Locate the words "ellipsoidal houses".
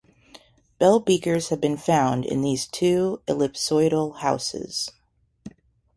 3.37-4.89